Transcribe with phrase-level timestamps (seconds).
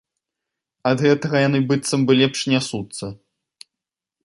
[0.91, 3.05] Ад гэтага яны быццам бы лепш нясуцца.